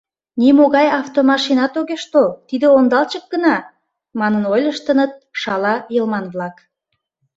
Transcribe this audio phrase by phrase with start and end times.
[0.41, 3.55] —Нимогай автомашинат огеш тол, тиде ондалчык гына,—
[4.19, 6.55] манын ойлыштыныт шала йылман-влак...